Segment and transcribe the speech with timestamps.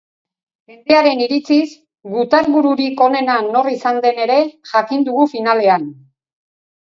[0.69, 1.67] Jendearen iritziz,
[2.13, 4.37] gutarbururik onena nor izan den ere
[4.73, 5.85] jakin dugu finalean.